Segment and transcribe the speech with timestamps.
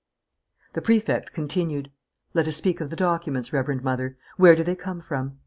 [0.73, 1.91] The Prefect continued:
[2.33, 4.17] "Let us speak of the documents, Reverend Mother.
[4.35, 5.37] Where do they come from?"